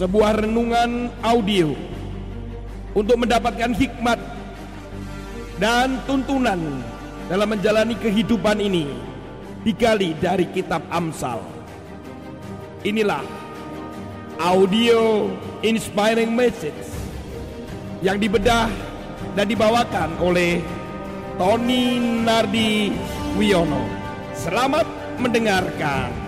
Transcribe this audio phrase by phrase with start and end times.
[0.00, 1.76] sebuah renungan audio
[2.96, 4.16] untuk mendapatkan hikmat
[5.60, 6.56] dan tuntunan
[7.28, 8.88] dalam menjalani kehidupan ini
[9.60, 11.44] digali dari kitab Amsal.
[12.80, 13.20] Inilah
[14.40, 15.28] audio
[15.60, 16.88] inspiring message
[18.00, 18.72] yang dibedah
[19.36, 20.64] dan dibawakan oleh
[21.36, 22.88] Tony Nardi
[23.36, 23.84] Wiono.
[24.32, 24.88] Selamat
[25.20, 26.19] mendengarkan.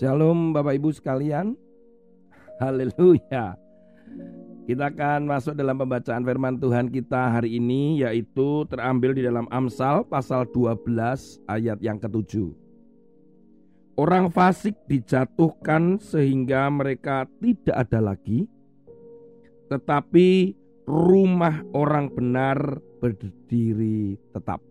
[0.00, 1.52] Shalom Bapak Ibu sekalian.
[2.56, 3.52] Haleluya.
[4.64, 10.08] Kita akan masuk dalam pembacaan firman Tuhan kita hari ini yaitu terambil di dalam Amsal
[10.08, 12.48] pasal 12 ayat yang ketujuh.
[14.00, 18.48] Orang fasik dijatuhkan sehingga mereka tidak ada lagi,
[19.68, 20.56] tetapi
[20.88, 22.56] rumah orang benar
[23.04, 24.64] berdiri tetap.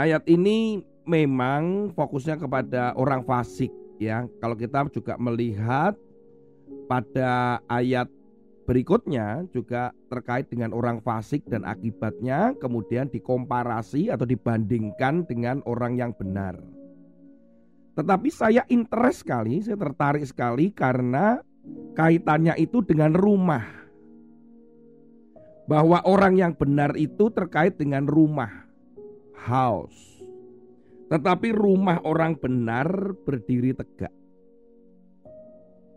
[0.00, 4.26] Ayat ini memang fokusnya kepada orang fasik ya.
[4.42, 5.96] Kalau kita juga melihat
[6.90, 8.10] pada ayat
[8.66, 16.12] berikutnya juga terkait dengan orang fasik dan akibatnya kemudian dikomparasi atau dibandingkan dengan orang yang
[16.12, 16.58] benar.
[17.96, 21.40] Tetapi saya interest sekali, saya tertarik sekali karena
[21.96, 23.64] kaitannya itu dengan rumah.
[25.66, 28.68] Bahwa orang yang benar itu terkait dengan rumah,
[29.34, 30.15] house.
[31.06, 34.10] Tetapi rumah orang benar berdiri tegak.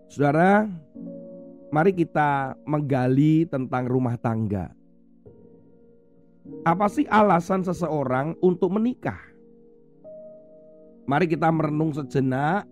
[0.09, 0.69] Saudara,
[1.73, 4.69] mari kita menggali tentang rumah tangga.
[6.65, 9.21] Apa sih alasan seseorang untuk menikah?
[11.09, 12.65] Mari kita merenung sejenak.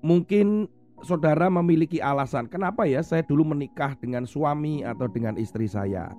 [0.00, 0.68] Mungkin
[1.04, 6.12] saudara memiliki alasan, kenapa ya saya dulu menikah dengan suami atau dengan istri saya?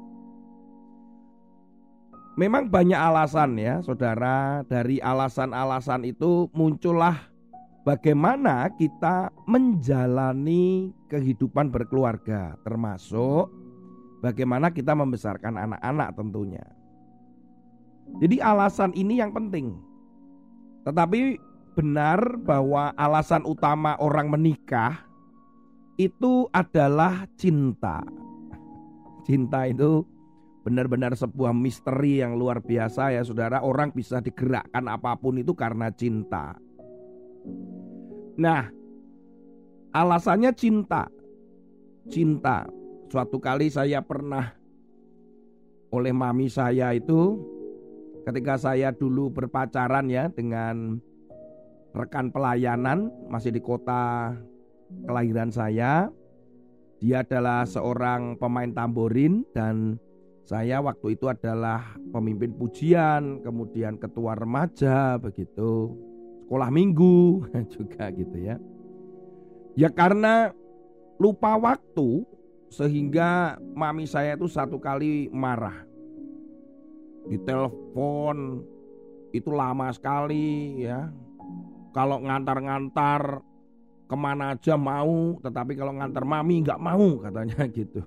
[2.37, 4.61] Memang banyak alasan ya saudara.
[4.69, 7.17] Dari alasan-alasan itu muncullah
[7.81, 13.49] bagaimana kita menjalani kehidupan berkeluarga Termasuk
[14.21, 16.61] bagaimana kita membesarkan anak-anak tentunya.
[18.21, 19.73] Jadi alasan ini yang penting.
[20.85, 21.41] Tetapi
[21.73, 25.09] benar bahwa alasan utama orang menikah
[25.97, 28.05] Itu adalah cinta.
[29.25, 30.05] Cinta itu
[30.67, 33.63] benar-benar sebuah misteri yang luar biasa ya saudara.
[33.63, 36.59] Orang bisa digerakkan apa pun itu karena cinta.
[38.35, 38.67] Nah,
[39.95, 41.07] alasannya cinta.
[42.11, 42.67] Cinta.
[43.07, 44.51] Suatu kali saya pernah
[45.95, 47.39] oleh mami saya itu
[48.27, 50.99] ketika saya dulu berpacaran ya dengan
[51.95, 54.35] rekan pelayanan masih di kota
[55.07, 56.11] kelahiran saya.
[56.99, 60.01] Dia adalah seorang pemain tamborin dan
[60.47, 65.91] saya waktu itu adalah pemimpin pujian, kemudian ketua remaja begitu.
[66.47, 67.43] Sekolah minggu
[67.75, 68.55] juga gitu ya.
[69.75, 70.55] Ya karena
[71.19, 72.23] lupa waktu
[72.71, 75.83] sehingga mami saya itu satu kali marah.
[77.27, 78.63] Di telepon
[79.35, 81.11] itu lama sekali ya.
[81.91, 83.43] Kalau ngantar-ngantar
[84.07, 87.99] ke mana aja mau, tetapi kalau ngantar mami nggak mau katanya gitu.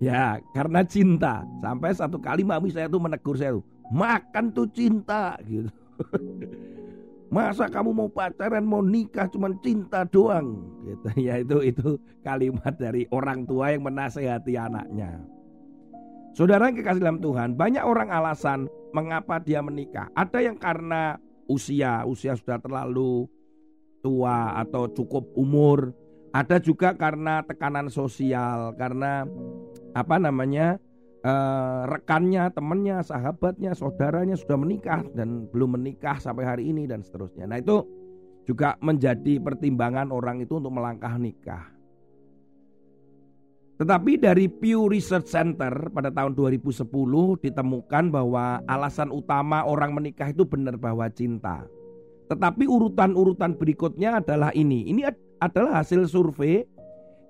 [0.00, 1.44] Ya, karena cinta.
[1.60, 5.68] Sampai satu kali mami saya tuh menegur saya tuh, makan tuh cinta gitu.
[7.30, 11.06] Masa kamu mau pacaran, mau nikah cuma cinta doang gitu.
[11.30, 15.20] Ya itu itu kalimat dari orang tua yang menasehati anaknya.
[16.34, 20.08] Saudara yang kekasih dalam Tuhan, banyak orang alasan mengapa dia menikah.
[20.16, 23.28] Ada yang karena usia, usia sudah terlalu
[24.00, 25.92] tua atau cukup umur.
[26.30, 29.26] Ada juga karena tekanan sosial, karena
[29.98, 30.78] apa namanya
[31.26, 37.50] uh, rekannya, temannya, sahabatnya, saudaranya sudah menikah dan belum menikah sampai hari ini dan seterusnya.
[37.50, 37.82] Nah itu
[38.46, 41.66] juga menjadi pertimbangan orang itu untuk melangkah nikah.
[43.80, 46.84] Tetapi dari Pew Research Center pada tahun 2010
[47.40, 51.64] ditemukan bahwa alasan utama orang menikah itu benar bahwa cinta.
[52.28, 54.84] Tetapi urutan-urutan berikutnya adalah ini.
[54.84, 55.08] Ini
[55.40, 56.68] adalah hasil survei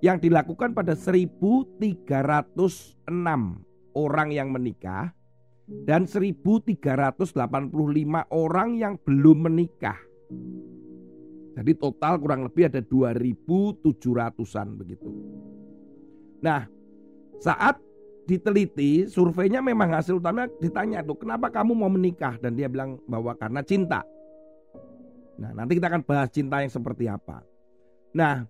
[0.02, 1.78] yang dilakukan pada 1306
[3.94, 5.14] orang yang menikah
[5.86, 7.38] dan 1385
[8.34, 9.98] orang yang belum menikah.
[11.54, 15.10] Jadi total kurang lebih ada 2700-an begitu.
[16.40, 16.64] Nah,
[17.42, 17.76] saat
[18.24, 22.38] diteliti, surveinya memang hasil utama ditanya tuh, kenapa kamu mau menikah?
[22.38, 24.00] Dan dia bilang bahwa karena cinta.
[25.36, 27.42] Nah, nanti kita akan bahas cinta yang seperti apa.
[28.14, 28.46] Nah,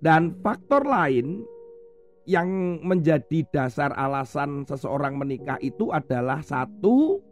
[0.00, 1.44] dan faktor lain
[2.26, 7.22] yang menjadi dasar alasan seseorang menikah itu adalah satu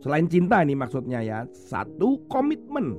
[0.00, 2.96] selain cinta ini maksudnya ya, satu komitmen.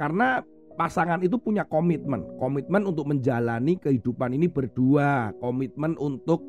[0.00, 0.40] Karena
[0.78, 6.40] pasangan itu punya komitmen, komitmen untuk menjalani kehidupan ini berdua, komitmen untuk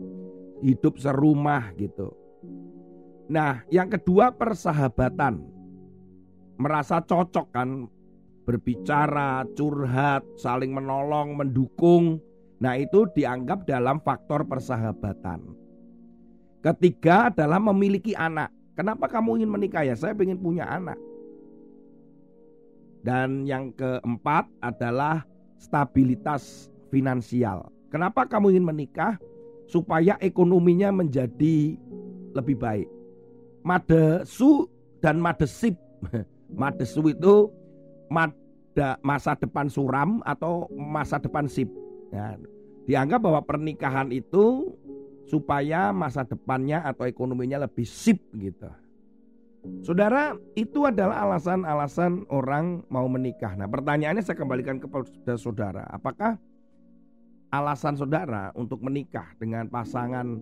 [0.63, 2.15] hidup serumah gitu.
[3.29, 5.41] Nah, yang kedua persahabatan.
[6.59, 7.87] Merasa cocok kan
[8.49, 12.17] berbicara, curhat, saling menolong, mendukung
[12.59, 15.39] Nah itu dianggap dalam faktor persahabatan.
[16.59, 18.51] Ketiga adalah memiliki anak.
[18.75, 19.95] Kenapa kamu ingin menikah ya?
[19.95, 20.99] Saya ingin punya anak.
[22.99, 25.23] Dan yang keempat adalah
[25.55, 27.71] stabilitas finansial.
[27.87, 29.15] Kenapa kamu ingin menikah?
[29.71, 31.79] Supaya ekonominya menjadi
[32.35, 32.91] lebih baik.
[33.63, 34.67] Madesu
[34.99, 35.79] dan madesip.
[36.59, 37.47] Madesu itu
[39.05, 41.69] masa depan suram atau masa depan sip.
[42.09, 42.35] Ya,
[42.89, 44.73] dianggap bahwa pernikahan itu
[45.29, 48.69] supaya masa depannya atau ekonominya lebih sip gitu.
[49.83, 53.53] Saudara, itu adalah alasan-alasan orang mau menikah.
[53.59, 56.39] Nah, pertanyaannya saya kembalikan kepada saudara, apakah
[57.51, 60.39] alasan saudara untuk menikah dengan pasangan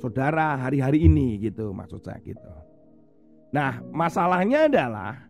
[0.00, 2.52] saudara hari-hari ini gitu maksud saya gitu.
[3.52, 5.28] Nah, masalahnya adalah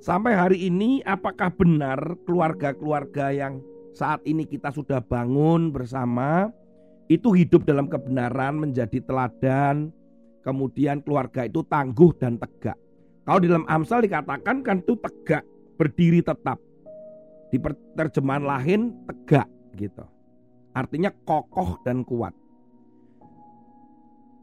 [0.00, 3.60] sampai hari ini apakah benar keluarga-keluarga yang
[3.96, 6.52] saat ini kita sudah bangun bersama,
[7.08, 9.88] itu hidup dalam kebenaran, menjadi teladan,
[10.44, 12.76] kemudian keluarga itu tangguh dan tegak.
[13.24, 15.42] Kalau di dalam Amsal dikatakan kan itu tegak,
[15.80, 16.60] berdiri tetap.
[17.50, 17.58] Di
[17.96, 20.04] terjemahan lain tegak gitu.
[20.76, 22.36] Artinya kokoh dan kuat.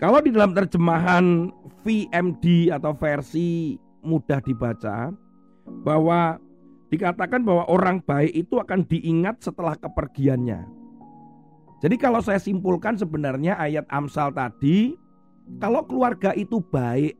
[0.01, 1.53] Kalau di dalam terjemahan
[1.85, 5.13] VMD atau versi mudah dibaca
[5.81, 6.37] bahwa
[6.93, 10.61] dikatakan bahwa orang baik itu akan diingat setelah kepergiannya.
[11.81, 14.95] Jadi kalau saya simpulkan sebenarnya ayat Amsal tadi,
[15.59, 17.17] kalau keluarga itu baik,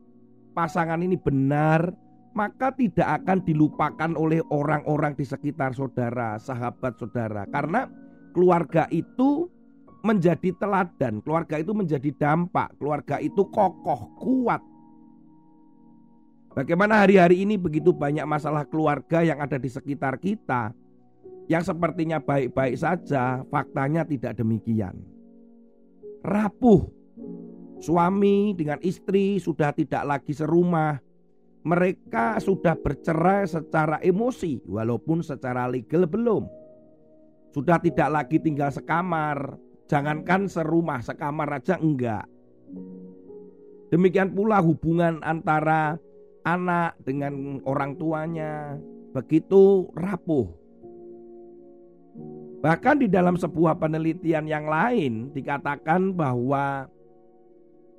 [0.56, 1.92] pasangan ini benar,
[2.32, 7.44] maka tidak akan dilupakan oleh orang-orang di sekitar saudara, sahabat saudara.
[7.52, 7.90] Karena
[8.32, 9.52] keluarga itu
[10.04, 14.60] menjadi teladan, keluarga itu menjadi dampak, keluarga itu kokoh, kuat,
[16.54, 20.70] Bagaimana hari-hari ini begitu banyak masalah keluarga yang ada di sekitar kita
[21.50, 24.96] yang sepertinya baik-baik saja, faktanya tidak demikian.
[26.24, 26.88] Rapuh,
[27.84, 30.96] suami dengan istri sudah tidak lagi serumah.
[31.64, 36.44] Mereka sudah bercerai secara emosi, walaupun secara legal belum.
[37.52, 39.56] Sudah tidak lagi tinggal sekamar,
[39.88, 42.28] jangankan serumah, sekamar aja enggak.
[43.92, 45.96] Demikian pula hubungan antara
[46.44, 48.76] anak dengan orang tuanya
[49.16, 50.46] begitu rapuh.
[52.64, 56.88] Bahkan di dalam sebuah penelitian yang lain dikatakan bahwa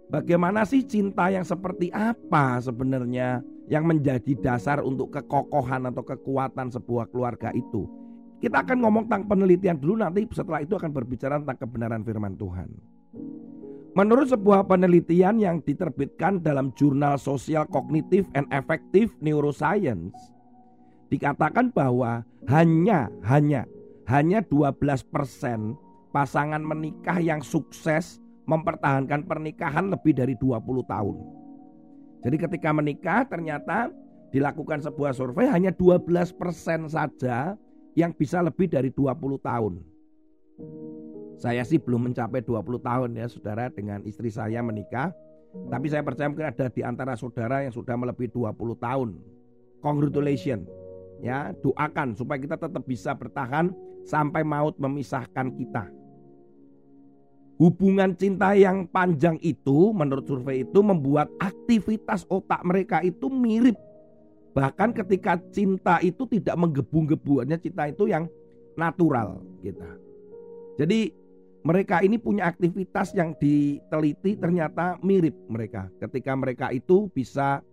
[0.09, 7.09] bagaimana sih cinta yang seperti apa sebenarnya yang menjadi dasar untuk kekokohan atau kekuatan sebuah
[7.09, 7.86] keluarga itu.
[8.41, 12.69] Kita akan ngomong tentang penelitian dulu nanti setelah itu akan berbicara tentang kebenaran firman Tuhan.
[13.95, 20.12] Menurut sebuah penelitian yang diterbitkan dalam jurnal Sosial Kognitif and Effective Neuroscience,
[21.07, 23.63] dikatakan bahwa hanya hanya
[24.12, 25.07] hanya 12%
[26.12, 30.60] pasangan menikah yang sukses mempertahankan pernikahan lebih dari 20
[30.91, 31.15] tahun.
[32.27, 33.96] Jadi ketika menikah ternyata
[34.36, 36.36] dilakukan sebuah survei hanya 12%
[36.91, 37.55] saja
[37.96, 39.79] yang bisa lebih dari 20 tahun.
[41.36, 45.12] Saya sih belum mencapai 20 tahun ya saudara dengan istri saya menikah.
[45.56, 49.10] Tapi saya percaya mungkin ada di antara saudara yang sudah melebihi 20 tahun.
[49.80, 50.68] Congratulations.
[51.24, 53.72] Ya, doakan supaya kita tetap bisa bertahan
[54.04, 55.88] sampai maut memisahkan kita.
[57.56, 63.80] Hubungan cinta yang panjang itu menurut survei itu membuat aktivitas otak mereka itu mirip.
[64.51, 68.27] Bahkan ketika cinta itu tidak menggebu-gebu, cinta itu yang
[68.75, 69.88] natural kita.
[70.75, 71.15] Jadi
[71.65, 77.65] mereka ini punya aktivitas yang diteliti ternyata mirip mereka ketika mereka itu bisa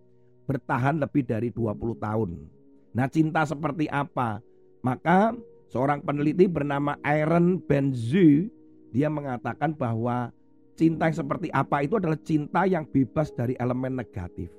[0.49, 2.29] bertahan lebih dari 20 tahun.
[2.97, 4.41] Nah, cinta seperti apa?
[4.81, 5.37] Maka
[5.69, 8.49] seorang peneliti bernama Aaron Benzu
[8.89, 10.33] dia mengatakan bahwa
[10.73, 14.49] cinta yang seperti apa itu adalah cinta yang bebas dari elemen negatif.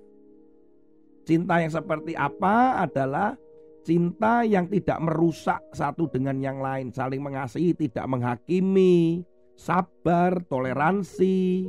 [1.27, 3.35] Cinta yang seperti apa adalah
[3.85, 9.21] Cinta yang tidak merusak satu dengan yang lain, saling mengasihi, tidak menghakimi,
[9.61, 11.69] sabar, toleransi,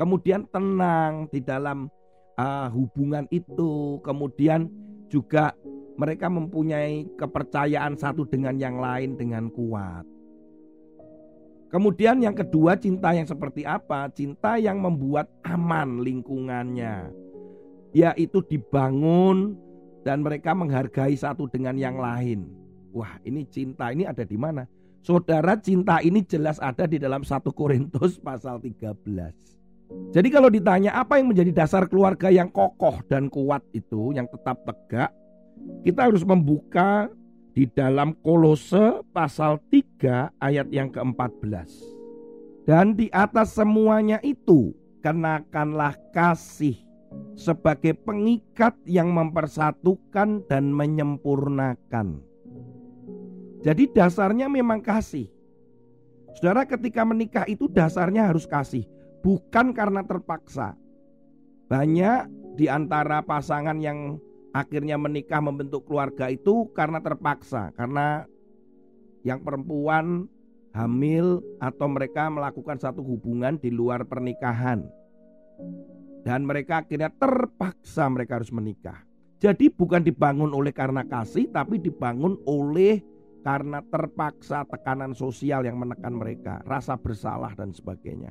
[0.00, 1.92] kemudian tenang di dalam
[2.40, 4.72] uh, hubungan itu, kemudian
[5.12, 5.52] juga
[6.00, 10.08] mereka mempunyai kepercayaan satu dengan yang lain dengan kuat.
[11.68, 14.08] Kemudian yang kedua cinta yang seperti apa?
[14.12, 17.08] Cinta yang membuat aman lingkungannya.
[17.96, 19.56] Yaitu dibangun
[20.02, 22.46] dan mereka menghargai satu dengan yang lain.
[22.92, 24.68] Wah, ini cinta ini ada di mana?
[25.02, 30.14] Saudara, cinta ini jelas ada di dalam 1 Korintus pasal 13.
[30.14, 34.62] Jadi kalau ditanya apa yang menjadi dasar keluarga yang kokoh dan kuat itu, yang tetap
[34.62, 35.10] tegak,
[35.82, 37.10] kita harus membuka
[37.52, 41.68] di dalam Kolose pasal 3 ayat yang ke-14.
[42.62, 44.70] Dan di atas semuanya itu
[45.02, 46.78] kenakanlah kasih
[47.34, 52.22] sebagai pengikat yang mempersatukan dan menyempurnakan.
[53.62, 55.30] Jadi dasarnya memang kasih.
[56.34, 58.82] Saudara ketika menikah itu dasarnya harus kasih,
[59.22, 60.74] bukan karena terpaksa.
[61.70, 62.28] Banyak
[62.58, 64.18] di antara pasangan yang
[64.52, 68.26] akhirnya menikah membentuk keluarga itu karena terpaksa, karena
[69.22, 70.26] yang perempuan
[70.74, 74.84] hamil atau mereka melakukan satu hubungan di luar pernikahan.
[76.22, 79.02] Dan mereka akhirnya terpaksa mereka harus menikah.
[79.42, 83.02] Jadi bukan dibangun oleh karena kasih tapi dibangun oleh
[83.42, 88.30] karena terpaksa tekanan sosial yang menekan mereka, rasa bersalah dan sebagainya.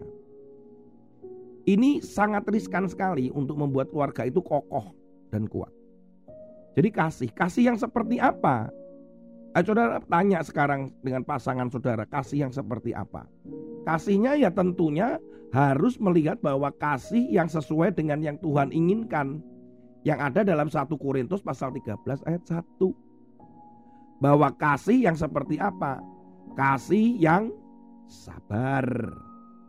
[1.68, 4.96] Ini sangat riskan sekali untuk membuat keluarga itu kokoh
[5.30, 5.70] dan kuat.
[6.80, 8.72] Jadi kasih, kasih yang seperti apa?
[9.52, 13.28] Ayo saudara tanya sekarang dengan pasangan saudara, kasih yang seperti apa?
[13.84, 15.20] Kasihnya ya tentunya
[15.52, 19.44] harus melihat bahwa kasih yang sesuai dengan yang Tuhan inginkan.
[20.02, 22.66] Yang ada dalam 1 Korintus pasal 13 ayat 1.
[24.18, 26.02] Bahwa kasih yang seperti apa?
[26.58, 27.54] Kasih yang
[28.10, 28.88] sabar.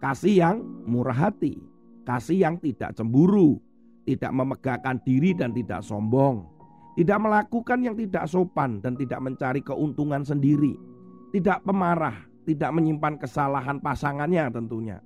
[0.00, 0.56] Kasih yang
[0.88, 1.60] murah hati.
[2.08, 3.60] Kasih yang tidak cemburu.
[4.08, 6.52] Tidak memegahkan diri dan tidak sombong
[6.92, 10.76] tidak melakukan yang tidak sopan dan tidak mencari keuntungan sendiri,
[11.32, 15.00] tidak pemarah, tidak menyimpan kesalahan pasangannya tentunya.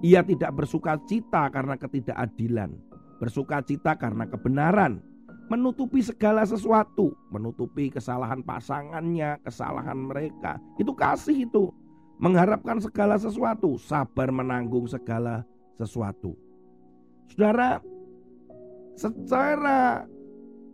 [0.00, 2.72] Ia tidak bersuka cita karena ketidakadilan,
[3.20, 5.04] bersuka cita karena kebenaran,
[5.50, 10.56] menutupi segala sesuatu, menutupi kesalahan pasangannya, kesalahan mereka.
[10.80, 11.74] Itu kasih itu.
[12.20, 15.44] Mengharapkan segala sesuatu, sabar menanggung segala
[15.76, 16.36] sesuatu.
[17.32, 17.80] Saudara,
[18.96, 20.04] secara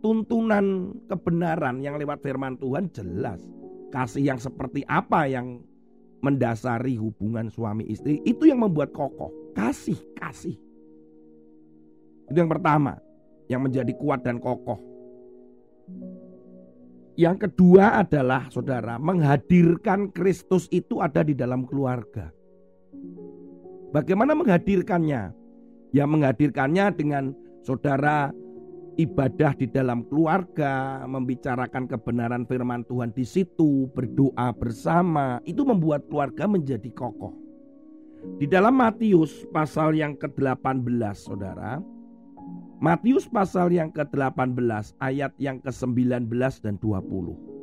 [0.03, 3.39] tuntunan kebenaran yang lewat firman Tuhan jelas.
[3.87, 5.63] Kasih yang seperti apa yang
[6.21, 9.53] mendasari hubungan suami istri itu yang membuat kokoh.
[9.53, 10.57] Kasih, kasih.
[12.27, 12.99] Itu yang pertama,
[13.47, 14.77] yang menjadi kuat dan kokoh.
[17.17, 22.29] Yang kedua adalah saudara, menghadirkan Kristus itu ada di dalam keluarga.
[23.89, 25.33] Bagaimana menghadirkannya?
[25.95, 27.33] Ya menghadirkannya dengan
[27.65, 28.29] saudara
[28.97, 36.49] ibadah di dalam keluarga, membicarakan kebenaran firman Tuhan di situ, berdoa bersama, itu membuat keluarga
[36.49, 37.33] menjadi kokoh.
[38.41, 41.79] Di dalam Matius pasal yang ke-18, Saudara,
[42.77, 46.29] Matius pasal yang ke-18 ayat yang ke-19
[46.61, 47.56] dan 20.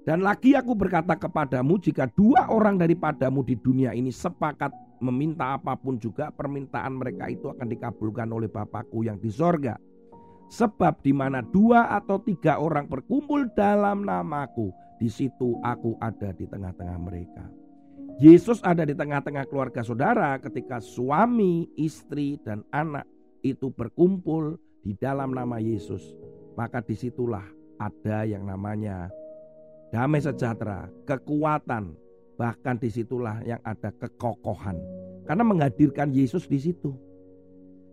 [0.00, 4.72] Dan lagi aku berkata kepadamu jika dua orang daripadamu di dunia ini sepakat
[5.04, 9.76] meminta apa pun juga permintaan mereka itu akan dikabulkan oleh Bapakku yang di sorga.
[10.50, 16.48] Sebab di mana dua atau tiga orang berkumpul dalam namaku, di situ aku ada di
[16.48, 17.44] tengah-tengah mereka.
[18.20, 23.08] Yesus ada di tengah-tengah keluarga saudara ketika suami, istri, dan anak
[23.40, 26.02] itu berkumpul di dalam nama Yesus.
[26.58, 27.46] Maka di situlah
[27.80, 29.08] ada yang namanya
[29.90, 31.94] damai sejahtera, kekuatan,
[32.40, 34.80] Bahkan di situlah yang ada kekokohan.
[35.28, 36.96] Karena menghadirkan Yesus di situ.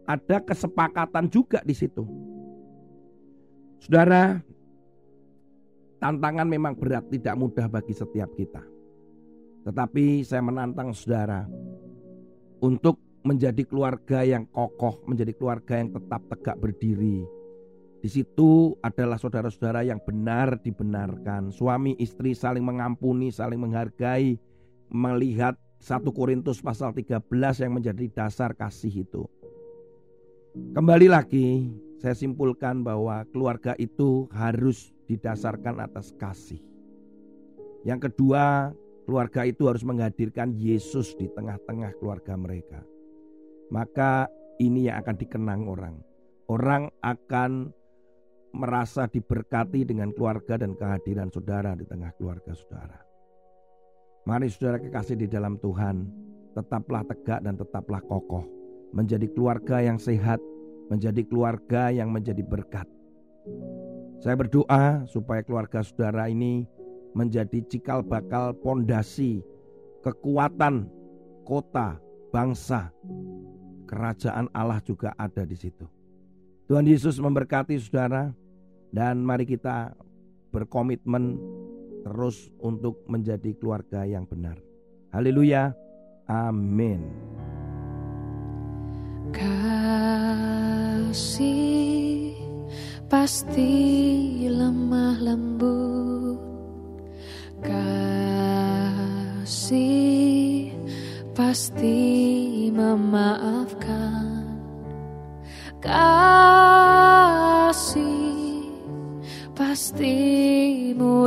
[0.08, 2.08] Ada kesepakatan juga di situ.
[3.84, 4.40] Saudara,
[6.00, 8.64] tantangan memang berat, tidak mudah bagi setiap kita.
[9.68, 11.44] Tetapi saya menantang saudara
[12.64, 17.28] untuk menjadi keluarga yang kokoh, menjadi keluarga yang tetap tegak berdiri,
[18.08, 21.52] di situ adalah saudara-saudara yang benar dibenarkan.
[21.52, 24.40] Suami istri saling mengampuni, saling menghargai,
[24.88, 27.20] melihat 1 Korintus pasal 13
[27.60, 29.28] yang menjadi dasar kasih itu.
[30.72, 31.68] Kembali lagi,
[32.00, 36.64] saya simpulkan bahwa keluarga itu harus didasarkan atas kasih.
[37.84, 38.72] Yang kedua,
[39.04, 42.80] keluarga itu harus menghadirkan Yesus di tengah-tengah keluarga mereka.
[43.68, 44.32] Maka
[44.64, 46.00] ini yang akan dikenang orang.
[46.48, 47.76] Orang akan
[48.56, 53.00] merasa diberkati dengan keluarga dan kehadiran saudara di tengah keluarga saudara.
[54.28, 56.08] Mari saudara kekasih di dalam Tuhan,
[56.52, 58.44] tetaplah tegak dan tetaplah kokoh,
[58.92, 60.40] menjadi keluarga yang sehat,
[60.92, 62.88] menjadi keluarga yang menjadi berkat.
[64.20, 66.68] Saya berdoa supaya keluarga saudara ini
[67.16, 69.40] menjadi cikal bakal pondasi
[70.04, 70.90] kekuatan
[71.48, 71.96] kota,
[72.36, 72.92] bangsa,
[73.88, 75.97] kerajaan Allah juga ada di situ.
[76.68, 78.36] Tuhan Yesus memberkati saudara
[78.92, 79.96] dan mari kita
[80.52, 81.40] berkomitmen
[82.04, 84.60] terus untuk menjadi keluarga yang benar.
[85.16, 85.72] Haleluya.
[86.28, 87.08] Amin.
[89.32, 91.16] Kasih
[93.08, 93.72] pasti
[94.52, 96.44] lemah lembut.
[97.64, 99.56] Kasih
[101.32, 101.96] pasti
[102.76, 103.57] memaafkan.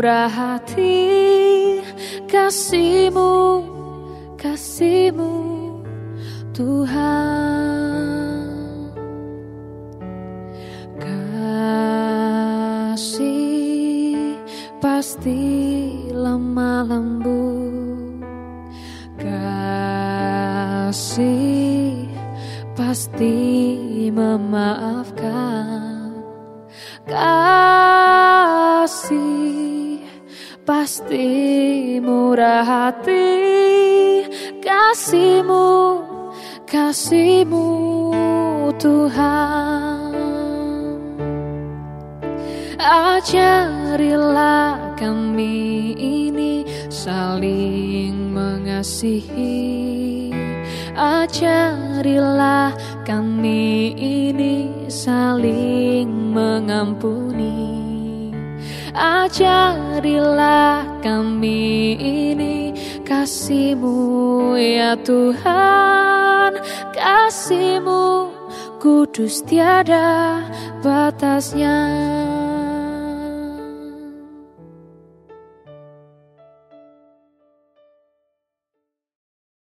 [0.01, 1.85] Murah hati.
[2.25, 3.61] Kasihmu,
[4.41, 5.29] kasihmu
[6.57, 7.29] Tuhan.
[11.05, 12.01] Kasih
[14.81, 15.45] pasti
[16.17, 18.25] lemah lembut.
[19.21, 20.49] Kasih
[22.73, 23.37] pasti
[24.17, 26.09] memaafkan.
[27.05, 29.70] Kasih
[30.91, 34.27] pasti murah hati.
[34.59, 36.03] Kasihmu,
[36.67, 37.71] kasihmu
[38.75, 40.11] Tuhan.
[43.15, 44.19] Ajarilah
[44.99, 49.55] kami ini saling mengasihi.
[50.99, 52.75] Ajarilah
[53.07, 57.90] kami ini saling mengampuni.
[58.95, 62.75] Ajarilah kami ini
[63.07, 66.59] kasihmu ya Tuhan,
[66.95, 68.35] kasihmu
[68.83, 70.43] kudus tiada
[70.83, 72.30] batasnya.